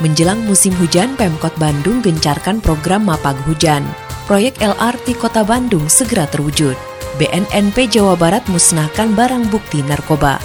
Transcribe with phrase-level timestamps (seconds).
[0.00, 3.84] Menjelang musim hujan, Pemkot Bandung gencarkan program Mapag Hujan.
[4.24, 6.72] Proyek LRT Kota Bandung segera terwujud.
[7.20, 10.40] BNNP Jawa Barat musnahkan barang bukti narkoba.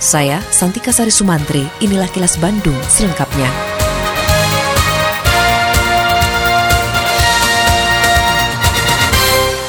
[0.00, 3.73] Saya, Santika Sari Sumantri, inilah kilas Bandung selengkapnya.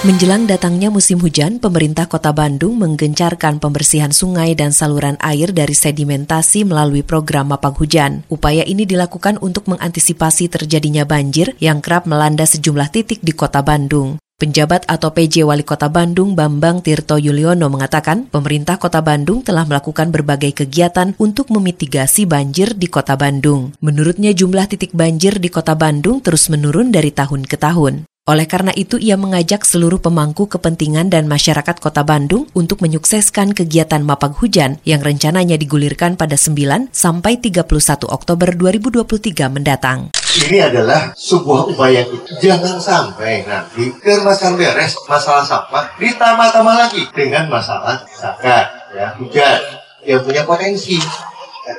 [0.05, 6.62] Menjelang datangnya musim hujan, pemerintah Kota Bandung menggencarkan pembersihan sungai dan saluran air dari sedimentasi
[6.62, 8.22] melalui program Mapag Hujan.
[8.30, 14.22] Upaya ini dilakukan untuk mengantisipasi terjadinya banjir yang kerap melanda sejumlah titik di Kota Bandung.
[14.38, 20.14] Penjabat atau PJ Wali Kota Bandung Bambang Tirto Yuliono mengatakan, pemerintah Kota Bandung telah melakukan
[20.14, 23.73] berbagai kegiatan untuk memitigasi banjir di Kota Bandung.
[23.81, 28.06] Menurutnya jumlah titik banjir di Kota Bandung terus menurun dari tahun ke tahun.
[28.26, 34.02] Oleh karena itu, ia mengajak seluruh pemangku kepentingan dan masyarakat Kota Bandung untuk menyukseskan kegiatan
[34.02, 37.70] Mapag Hujan yang rencananya digulirkan pada 9 sampai 31
[38.09, 40.09] Oktober 2023 mendatang.
[40.42, 42.02] Ini adalah sebuah upaya.
[42.42, 49.62] Jangan sampai nanti kermasan beres masalah sampah ditambah-tambah lagi dengan masalah zakat, ya hujan
[50.02, 50.98] yang punya potensi.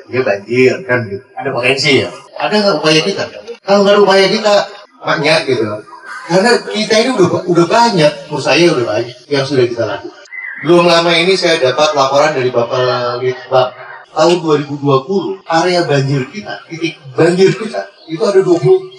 [0.06, 1.26] Dia banjir kan gitu.
[1.34, 2.10] Ada potensi ya.
[2.38, 3.22] Ada nggak upaya kita?
[3.66, 4.54] Kalau nggak upaya kita
[5.02, 5.95] banyak gitu
[6.26, 10.26] karena kita ini udah udah banyak, menurut saya udah banyak yang sudah kita lakukan.
[10.66, 13.70] Belum lama ini saya dapat laporan dari Bapak Litbang.
[14.16, 18.96] Tahun 2020, area banjir kita, titik banjir kita, itu ada 21.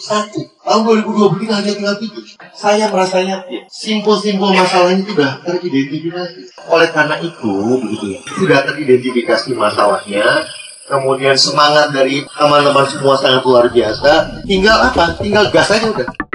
[0.62, 2.38] Tahun 2020 kita hanya tinggal 7.
[2.54, 6.70] Saya merasanya simpul-simpul masalahnya sudah teridentifikasi.
[6.70, 10.46] Oleh karena itu, begitu ya, sudah teridentifikasi masalahnya,
[10.86, 14.46] kemudian semangat dari teman-teman semua sangat luar biasa.
[14.46, 15.18] Tinggal apa?
[15.18, 16.27] Tinggal gas aja udah.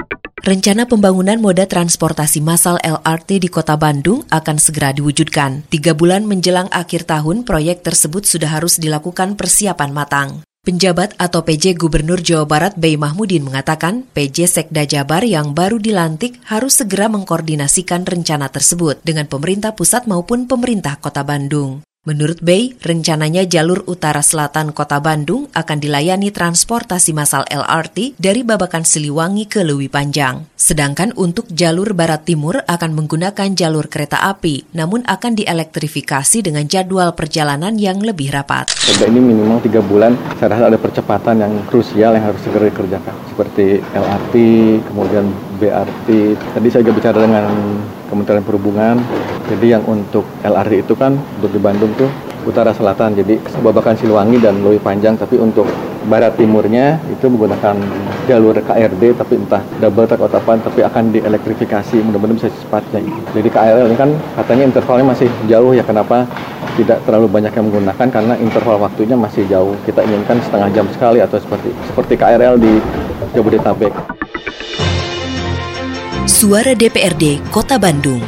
[0.43, 5.63] Rencana pembangunan moda transportasi massal LRT di kota Bandung akan segera diwujudkan.
[5.71, 10.43] Tiga bulan menjelang akhir tahun, proyek tersebut sudah harus dilakukan persiapan matang.
[10.67, 16.43] Penjabat atau PJ Gubernur Jawa Barat Bey Mahmudin mengatakan PJ Sekda Jabar yang baru dilantik
[16.43, 21.87] harus segera mengkoordinasikan rencana tersebut dengan pemerintah pusat maupun pemerintah kota Bandung.
[22.03, 28.83] Menurut Bay, rencananya jalur utara selatan kota Bandung akan dilayani transportasi massal LRT dari Babakan
[28.83, 30.43] Siliwangi ke Lewi Panjang.
[30.51, 37.15] Sedangkan untuk jalur barat timur akan menggunakan jalur kereta api, namun akan dielektrifikasi dengan jadwal
[37.15, 38.67] perjalanan yang lebih rapat.
[38.83, 43.15] Kerja ini minimal tiga bulan, saya rasa ada percepatan yang krusial yang harus segera dikerjakan.
[43.31, 44.35] Seperti LRT,
[44.91, 46.35] kemudian BRT.
[46.35, 47.47] Tadi saya juga bicara dengan
[48.11, 48.99] Kementerian Perhubungan.
[49.43, 52.07] Jadi yang untuk LRT itu kan untuk di Bandung tuh
[52.43, 55.15] utara selatan, jadi Babakan Siliwangi dan Lewi Panjang.
[55.15, 55.67] Tapi untuk
[56.07, 57.75] barat timurnya itu menggunakan
[58.27, 62.03] jalur KRD, tapi entah double track atau apa, tapi akan dielektrifikasi.
[62.03, 62.99] Mudah-mudahan bisa secepatnya.
[63.31, 64.09] Jadi KRL ini kan
[64.39, 65.83] katanya intervalnya masih jauh ya.
[65.83, 66.27] Kenapa
[66.75, 68.07] tidak terlalu banyak yang menggunakan?
[68.11, 69.75] Karena interval waktunya masih jauh.
[69.87, 72.73] Kita inginkan setengah jam sekali atau seperti seperti KRL di
[73.35, 73.93] Jabodetabek.
[76.23, 78.19] Suara DPRD Kota Bandung.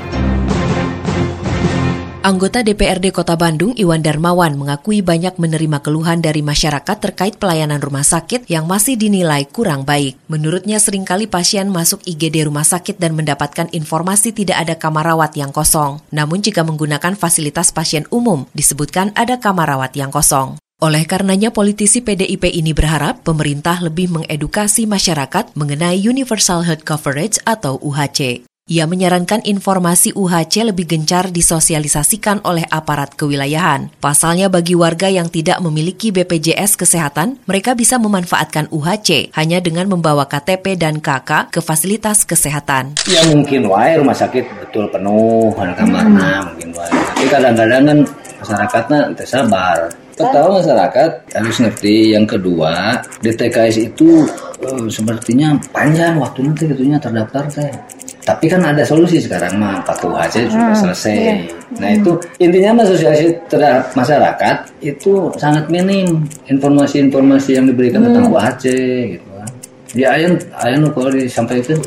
[2.26, 8.02] Anggota DPRD Kota Bandung Iwan Darmawan mengakui banyak menerima keluhan dari masyarakat terkait pelayanan rumah
[8.02, 10.18] sakit yang masih dinilai kurang baik.
[10.26, 15.38] Menurutnya sering kali pasien masuk IGD rumah sakit dan mendapatkan informasi tidak ada kamar rawat
[15.38, 16.02] yang kosong.
[16.10, 20.58] Namun jika menggunakan fasilitas pasien umum, disebutkan ada kamar rawat yang kosong.
[20.82, 27.78] Oleh karenanya politisi PDIP ini berharap pemerintah lebih mengedukasi masyarakat mengenai Universal Health Coverage atau
[27.86, 28.50] UHC.
[28.66, 33.94] Ia menyarankan informasi UHC lebih gencar disosialisasikan oleh aparat kewilayahan.
[34.02, 40.26] Pasalnya bagi warga yang tidak memiliki BPJS Kesehatan, mereka bisa memanfaatkan UHC hanya dengan membawa
[40.26, 42.98] KTP dan KK ke fasilitas kesehatan.
[43.06, 46.46] Ya mungkin wae rumah sakit betul penuh, ada kamarnya hmm.
[46.50, 46.90] mungkin wae.
[46.90, 48.00] Tapi kadang-kadang kan
[48.42, 52.16] masyarakatnya sabar Pertama masyarakat harus ngerti.
[52.16, 54.24] Yang kedua, DTKS itu
[54.64, 57.72] uh, sepertinya panjang waktunya teh gitunya terdaftar teh.
[58.26, 61.14] Tapi kan ada solusi sekarang mah pakai UHC sudah hmm, selesai.
[61.14, 61.36] Iya.
[61.78, 62.12] Nah itu
[62.42, 68.10] intinya mah sosialisasi terhadap masyarakat itu sangat minim informasi-informasi yang diberikan hmm.
[68.10, 68.66] tentang UHC
[69.14, 69.50] gitu kan.
[69.94, 71.78] Ya ayam ayam kalau disampaikan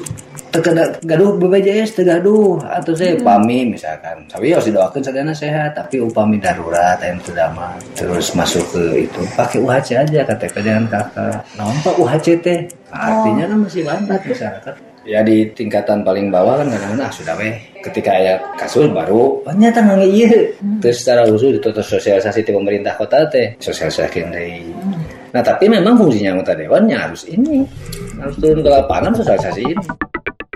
[1.04, 3.20] gaduh BPJS tegaduh atau saya hmm.
[3.20, 9.04] upami misalkan tapi harus didoakan sadana sehat tapi upami darurat yang terdamat terus masuk ke
[9.04, 13.82] itu pakai UHC aja KTP dengan kakak nah pak UHC teh nah, artinya kan masih
[13.84, 14.74] banyak masyarakat
[15.08, 17.56] Ya di tingkatan paling bawah kan kadang-kadang ah, sudah weh.
[17.80, 20.28] Ketika ada kasus baru, ternyata nggak iya.
[20.60, 20.84] Hmm.
[20.84, 24.68] Terus secara khusus ditutup sosialisasi di pemerintah kota teh, sosialisasi dari.
[24.68, 25.00] Hmm.
[25.32, 27.64] Nah tapi memang fungsinya anggota dewannya harus ini,
[28.20, 30.07] harus turun ke lapangan sosialisasi ini.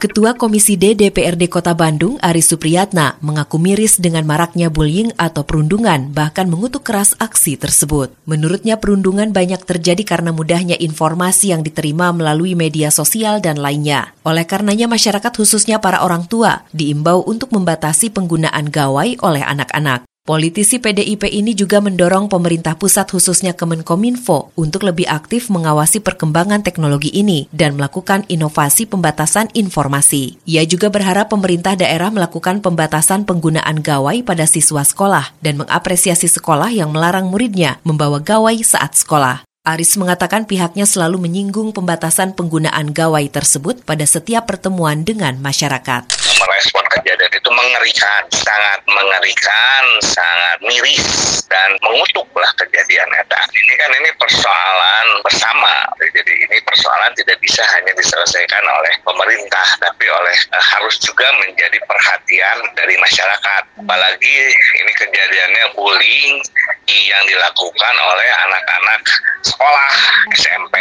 [0.03, 6.11] Ketua Komisi D DPRD Kota Bandung, Aris Supriyatna, mengaku miris dengan maraknya bullying atau perundungan,
[6.11, 8.11] bahkan mengutuk keras aksi tersebut.
[8.27, 14.11] Menurutnya perundungan banyak terjadi karena mudahnya informasi yang diterima melalui media sosial dan lainnya.
[14.27, 20.03] Oleh karenanya masyarakat khususnya para orang tua diimbau untuk membatasi penggunaan gawai oleh anak-anak.
[20.23, 27.11] Politisi PDIP ini juga mendorong pemerintah pusat khususnya Kemenkominfo untuk lebih aktif mengawasi perkembangan teknologi
[27.11, 30.39] ini dan melakukan inovasi pembatasan informasi.
[30.47, 36.71] Ia juga berharap pemerintah daerah melakukan pembatasan penggunaan gawai pada siswa sekolah dan mengapresiasi sekolah
[36.71, 39.43] yang melarang muridnya membawa gawai saat sekolah.
[39.63, 46.03] Aris mengatakan pihaknya selalu menyinggung pembatasan penggunaan gawai tersebut pada setiap pertemuan dengan masyarakat
[46.43, 51.07] merespon kejadian itu mengerikan, sangat mengerikan, sangat miris
[51.47, 53.39] dan mengutuklah kejadian itu.
[53.55, 56.59] Ini kan ini persoalan bersama, jadi ini
[56.93, 63.01] persoalan tidak bisa hanya diselesaikan oleh pemerintah, tapi oleh uh, harus juga menjadi perhatian dari
[63.01, 63.63] masyarakat.
[63.81, 64.37] Apalagi
[64.77, 66.45] ini kejadiannya bullying
[66.93, 69.09] yang dilakukan oleh anak-anak
[69.41, 69.93] sekolah
[70.37, 70.77] SMP,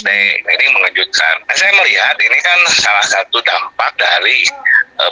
[0.00, 0.08] SD.
[0.48, 1.44] Ini mengejutkan.
[1.52, 4.48] Saya melihat ini kan salah satu dampak dari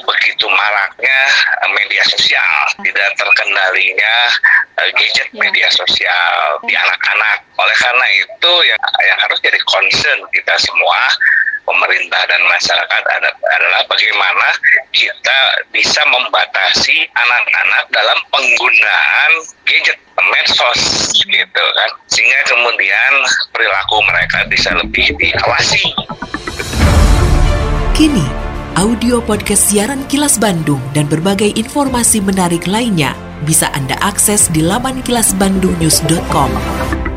[0.05, 1.19] begitu maraknya
[1.65, 2.55] uh, media sosial,
[2.85, 4.15] tidak terkendalinya
[4.81, 7.45] uh, gadget media sosial di anak-anak.
[7.59, 11.01] Oleh karena itu yang yang harus jadi concern kita semua
[11.69, 14.49] pemerintah dan masyarakat adalah bagaimana
[14.97, 15.39] kita
[15.69, 19.33] bisa membatasi anak-anak dalam penggunaan
[19.69, 20.01] gadget
[20.33, 23.13] medsos gitu kan sehingga kemudian
[23.53, 25.93] perilaku mereka bisa lebih diawasi.
[27.93, 28.48] Kini
[28.79, 33.11] audio podcast siaran Kilas Bandung dan berbagai informasi menarik lainnya
[33.43, 36.51] bisa Anda akses di laman kilasbandungnews.com.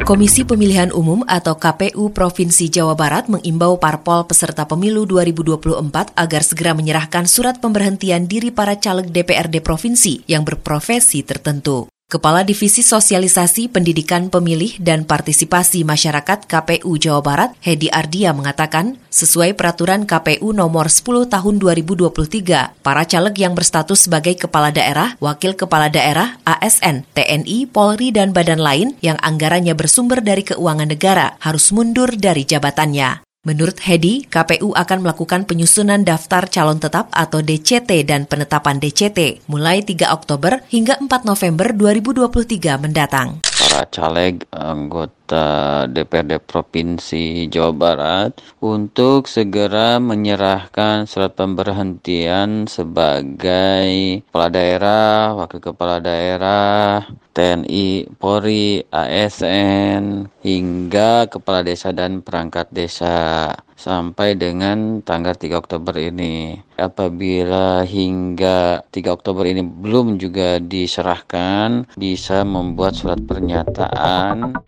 [0.02, 6.74] Komisi Pemilihan Umum atau KPU Provinsi Jawa Barat mengimbau parpol peserta pemilu 2024 agar segera
[6.74, 11.91] menyerahkan surat pemberhentian diri para caleg DPRD provinsi yang berprofesi tertentu.
[12.12, 19.56] Kepala Divisi Sosialisasi Pendidikan Pemilih dan Partisipasi Masyarakat KPU Jawa Barat, Hedi Ardia mengatakan, sesuai
[19.56, 25.88] peraturan KPU nomor 10 tahun 2023, para caleg yang berstatus sebagai kepala daerah, wakil kepala
[25.88, 32.12] daerah, ASN, TNI, Polri, dan badan lain yang anggarannya bersumber dari keuangan negara harus mundur
[32.20, 33.31] dari jabatannya.
[33.42, 39.82] Menurut Hedi, KPU akan melakukan penyusunan daftar calon tetap atau DCT dan penetapan DCT mulai
[39.82, 43.42] 3 Oktober hingga 4 November 2023 mendatang.
[43.82, 55.34] Para caleg anggota DPRD Provinsi Jawa Barat untuk segera menyerahkan surat pemberhentian sebagai kepala daerah,
[55.34, 63.50] wakil kepala daerah, TNI, Polri, ASN, hingga kepala desa dan perangkat desa
[63.82, 66.62] sampai dengan tanggal 3 Oktober ini.
[66.78, 74.62] Apabila hingga 3 Oktober ini belum juga diserahkan, bisa membuat surat pernyataan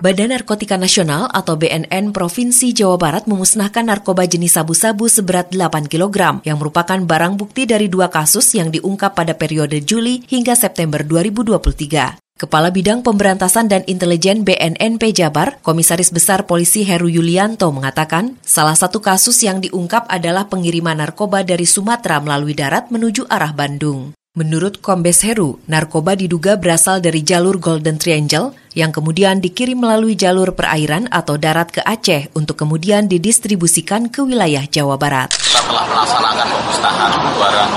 [0.00, 6.40] Badan Narkotika Nasional atau BNN Provinsi Jawa Barat memusnahkan narkoba jenis sabu-sabu seberat 8 kg
[6.40, 12.29] yang merupakan barang bukti dari dua kasus yang diungkap pada periode Juli hingga September 2023.
[12.40, 19.04] Kepala Bidang Pemberantasan dan Intelijen BNNP Jabar, Komisaris Besar Polisi Heru Yulianto mengatakan, salah satu
[19.04, 24.16] kasus yang diungkap adalah pengiriman narkoba dari Sumatera melalui darat menuju arah Bandung.
[24.32, 30.56] Menurut Kombes Heru, narkoba diduga berasal dari jalur Golden Triangle yang kemudian dikirim melalui jalur
[30.56, 35.28] perairan atau darat ke Aceh untuk kemudian didistribusikan ke wilayah Jawa Barat.
[35.36, 37.70] Kita telah melaksanakan pemusnahan barang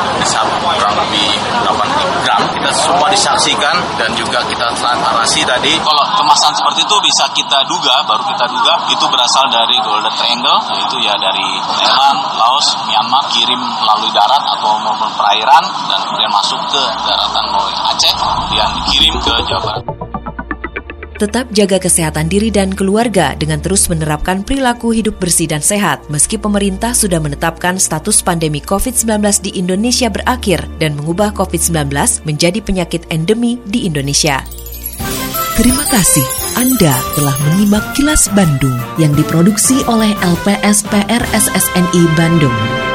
[0.64, 1.30] kurang lebih
[2.24, 2.42] 8 gram.
[2.56, 5.76] Kita semua disaksikan dan juga kita transparansi tadi.
[5.84, 10.60] Kalau kemasan seperti itu bisa kita duga, baru kita duga itu berasal dari Golden Triangle,
[10.80, 16.60] yaitu ya dari Thailand, Laos, Myanmar, kirim melalui darat atau maupun perairan dan kemudian masuk
[16.72, 17.46] ke daratan
[17.94, 20.03] Aceh, kemudian dikirim ke Jawa Barat.
[21.14, 26.02] Tetap jaga kesehatan diri dan keluarga dengan terus menerapkan perilaku hidup bersih dan sehat.
[26.10, 31.94] Meski pemerintah sudah menetapkan status pandemi COVID-19 di Indonesia berakhir dan mengubah COVID-19
[32.26, 34.42] menjadi penyakit endemi di Indonesia.
[35.54, 36.26] Terima kasih
[36.58, 42.93] Anda telah menyimak kilas Bandung yang diproduksi oleh LPSPR SSNI Bandung.